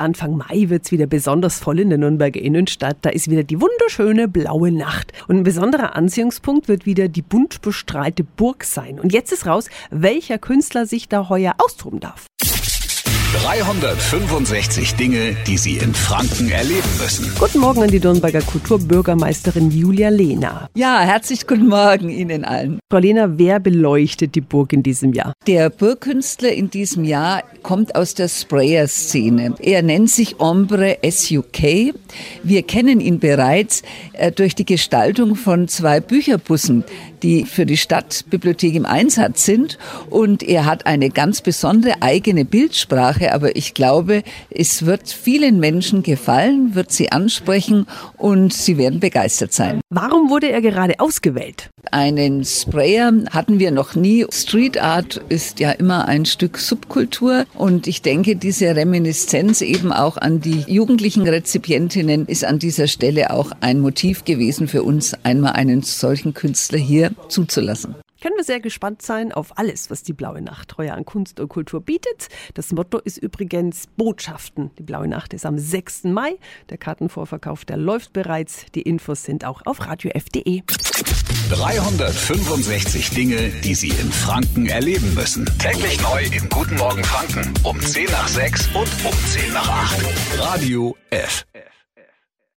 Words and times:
Anfang 0.00 0.36
Mai 0.36 0.68
wird 0.68 0.84
es 0.84 0.92
wieder 0.92 1.06
besonders 1.06 1.58
voll 1.60 1.78
in 1.80 1.90
der 1.90 1.98
Nürnberger 1.98 2.40
Innenstadt. 2.40 2.98
Da 3.02 3.10
ist 3.10 3.30
wieder 3.30 3.44
die 3.44 3.60
wunderschöne 3.60 4.28
blaue 4.28 4.72
Nacht. 4.72 5.12
Und 5.28 5.36
ein 5.36 5.44
besonderer 5.44 5.94
Anziehungspunkt 5.94 6.68
wird 6.68 6.86
wieder 6.86 7.08
die 7.08 7.22
bunt 7.22 7.60
bestrahlte 7.60 8.24
Burg 8.24 8.64
sein. 8.64 8.98
Und 8.98 9.12
jetzt 9.12 9.32
ist 9.32 9.46
raus, 9.46 9.68
welcher 9.90 10.38
Künstler 10.38 10.86
sich 10.86 11.08
da 11.08 11.28
heuer 11.28 11.54
austoben 11.58 12.00
darf. 12.00 12.29
365 13.32 14.96
Dinge, 14.96 15.36
die 15.46 15.56
Sie 15.56 15.76
in 15.76 15.94
Franken 15.94 16.50
erleben 16.50 16.88
müssen. 17.00 17.32
Guten 17.38 17.60
Morgen 17.60 17.80
an 17.80 17.88
die 17.88 18.00
Nürnberger 18.00 18.42
Kulturbürgermeisterin 18.42 19.70
Julia 19.70 20.08
Lehner. 20.08 20.68
Ja, 20.74 20.98
herzlich 21.02 21.46
guten 21.46 21.68
Morgen 21.68 22.08
Ihnen 22.08 22.44
allen. 22.44 22.80
Frau 22.90 22.98
Lehner, 22.98 23.38
wer 23.38 23.60
beleuchtet 23.60 24.34
die 24.34 24.40
Burg 24.40 24.72
in 24.72 24.82
diesem 24.82 25.12
Jahr? 25.12 25.32
Der 25.46 25.70
Burgkünstler 25.70 26.52
in 26.52 26.70
diesem 26.70 27.04
Jahr 27.04 27.44
kommt 27.62 27.94
aus 27.94 28.14
der 28.14 28.26
Sprayer-Szene. 28.26 29.54
Er 29.60 29.82
nennt 29.82 30.10
sich 30.10 30.40
Ombre 30.40 30.98
SUK. 31.08 31.94
Wir 32.42 32.62
kennen 32.64 33.00
ihn 33.00 33.20
bereits 33.20 33.82
äh, 34.14 34.32
durch 34.32 34.56
die 34.56 34.64
Gestaltung 34.64 35.36
von 35.36 35.68
zwei 35.68 36.00
Bücherbussen, 36.00 36.82
die 37.22 37.44
für 37.44 37.66
die 37.66 37.76
Stadtbibliothek 37.76 38.74
im 38.74 38.86
Einsatz 38.86 39.44
sind. 39.44 39.78
Und 40.08 40.42
er 40.42 40.64
hat 40.64 40.86
eine 40.86 41.10
ganz 41.10 41.42
besondere 41.42 42.02
eigene 42.02 42.44
Bildsprache. 42.44 43.19
Aber 43.28 43.56
ich 43.56 43.74
glaube, 43.74 44.22
es 44.50 44.86
wird 44.86 45.08
vielen 45.08 45.60
Menschen 45.60 46.02
gefallen, 46.02 46.74
wird 46.74 46.92
sie 46.92 47.12
ansprechen 47.12 47.86
und 48.16 48.52
sie 48.52 48.78
werden 48.78 49.00
begeistert 49.00 49.52
sein. 49.52 49.80
Warum 49.90 50.30
wurde 50.30 50.50
er 50.50 50.60
gerade 50.60 51.00
ausgewählt? 51.00 51.70
Einen 51.90 52.44
Sprayer 52.44 53.12
hatten 53.30 53.58
wir 53.58 53.70
noch 53.70 53.94
nie. 53.94 54.26
Street 54.30 54.80
Art 54.80 55.20
ist 55.28 55.60
ja 55.60 55.72
immer 55.72 56.06
ein 56.08 56.26
Stück 56.26 56.58
Subkultur. 56.58 57.44
Und 57.54 57.86
ich 57.86 58.02
denke, 58.02 58.36
diese 58.36 58.76
Reminiszenz 58.76 59.60
eben 59.60 59.92
auch 59.92 60.16
an 60.16 60.40
die 60.40 60.64
jugendlichen 60.66 61.26
Rezipientinnen 61.26 62.26
ist 62.26 62.44
an 62.44 62.58
dieser 62.58 62.86
Stelle 62.86 63.30
auch 63.30 63.52
ein 63.60 63.80
Motiv 63.80 64.24
gewesen 64.24 64.68
für 64.68 64.82
uns, 64.82 65.14
einmal 65.22 65.52
einen 65.52 65.82
solchen 65.82 66.34
Künstler 66.34 66.78
hier 66.78 67.10
zuzulassen. 67.28 67.94
Können 68.20 68.36
wir 68.36 68.44
sehr 68.44 68.60
gespannt 68.60 69.00
sein 69.00 69.32
auf 69.32 69.56
alles, 69.56 69.90
was 69.90 70.02
die 70.02 70.12
Blaue 70.12 70.42
Nacht 70.42 70.76
heuer 70.76 70.94
an 70.94 71.06
Kunst 71.06 71.40
und 71.40 71.48
Kultur 71.48 71.80
bietet. 71.80 72.28
Das 72.54 72.70
Motto 72.72 72.98
ist 72.98 73.16
übrigens 73.16 73.86
Botschaften. 73.96 74.70
Die 74.78 74.82
Blaue 74.82 75.08
Nacht 75.08 75.32
ist 75.32 75.46
am 75.46 75.58
6. 75.58 76.04
Mai. 76.04 76.38
Der 76.68 76.76
Kartenvorverkauf, 76.76 77.64
der 77.64 77.78
läuft 77.78 78.12
bereits. 78.12 78.66
Die 78.74 78.82
Infos 78.82 79.22
sind 79.22 79.46
auch 79.46 79.62
auf 79.64 79.86
radiof.de. 79.86 80.62
365 81.50 83.10
Dinge, 83.10 83.48
die 83.64 83.74
Sie 83.74 83.88
in 83.88 84.12
Franken 84.12 84.66
erleben 84.66 85.14
müssen. 85.14 85.46
Täglich 85.58 86.00
neu 86.02 86.22
in 86.24 86.48
Guten 86.50 86.76
Morgen 86.76 87.02
Franken 87.02 87.54
um 87.64 87.80
10 87.80 88.04
nach 88.06 88.28
6 88.28 88.66
und 88.68 88.88
um 89.04 89.12
10 89.12 89.52
nach 89.54 89.68
8. 89.68 90.38
Radio 90.38 90.94
F. 91.08 91.46